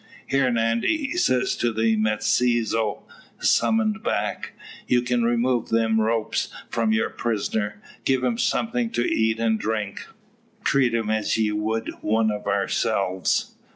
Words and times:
"Here, 0.25 0.49
Nandy!" 0.49 0.97
he 0.97 1.15
says 1.15 1.55
to 1.57 1.71
the 1.71 1.95
mestizo, 1.95 3.03
summoned 3.37 4.01
back. 4.01 4.53
"You 4.87 5.03
can 5.03 5.21
remove 5.23 5.69
them 5.69 6.01
ropes 6.01 6.49
from 6.71 6.91
your 6.91 7.11
prisoner. 7.11 7.79
Give 8.03 8.23
him 8.23 8.39
somethin' 8.39 8.89
to 8.93 9.07
eat 9.07 9.37
and 9.37 9.59
drink. 9.59 10.07
Treat 10.63 10.95
him 10.95 11.11
as 11.11 11.37
ye 11.37 11.51
would 11.51 11.91
one 12.01 12.31
o' 12.31 12.41
ourselves. 12.43 13.53